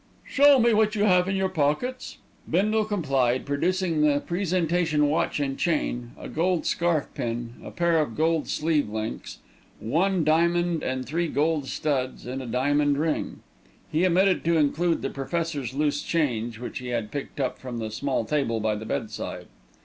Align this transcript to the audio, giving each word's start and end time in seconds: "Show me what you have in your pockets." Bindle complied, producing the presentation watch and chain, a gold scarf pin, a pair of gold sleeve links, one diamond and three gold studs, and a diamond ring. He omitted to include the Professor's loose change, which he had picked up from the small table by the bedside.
"Show 0.25 0.57
me 0.57 0.73
what 0.73 0.95
you 0.95 1.03
have 1.03 1.29
in 1.29 1.35
your 1.35 1.47
pockets." 1.47 2.17
Bindle 2.49 2.85
complied, 2.85 3.45
producing 3.45 4.01
the 4.01 4.19
presentation 4.19 5.07
watch 5.09 5.39
and 5.39 5.59
chain, 5.59 6.13
a 6.19 6.27
gold 6.27 6.65
scarf 6.65 7.05
pin, 7.13 7.53
a 7.63 7.69
pair 7.69 7.99
of 7.99 8.17
gold 8.17 8.47
sleeve 8.47 8.89
links, 8.89 9.37
one 9.79 10.23
diamond 10.23 10.81
and 10.81 11.05
three 11.05 11.27
gold 11.27 11.67
studs, 11.67 12.25
and 12.25 12.41
a 12.41 12.47
diamond 12.47 12.97
ring. 12.97 13.41
He 13.91 14.03
omitted 14.03 14.43
to 14.45 14.57
include 14.57 15.03
the 15.03 15.11
Professor's 15.11 15.75
loose 15.75 16.01
change, 16.01 16.57
which 16.57 16.79
he 16.79 16.87
had 16.87 17.11
picked 17.11 17.39
up 17.39 17.59
from 17.59 17.77
the 17.77 17.91
small 17.91 18.25
table 18.25 18.59
by 18.59 18.73
the 18.73 18.87
bedside. 18.87 19.45